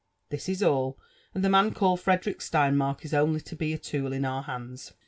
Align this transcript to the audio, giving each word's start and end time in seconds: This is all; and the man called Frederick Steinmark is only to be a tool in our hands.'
This 0.29 0.49
is 0.49 0.63
all; 0.63 0.97
and 1.35 1.45
the 1.45 1.49
man 1.49 1.75
called 1.75 1.99
Frederick 2.01 2.39
Steinmark 2.39 3.05
is 3.05 3.13
only 3.13 3.39
to 3.41 3.55
be 3.55 3.71
a 3.71 3.77
tool 3.77 4.13
in 4.13 4.25
our 4.25 4.41
hands.' 4.41 4.93